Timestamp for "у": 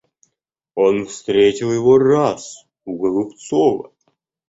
2.85-2.97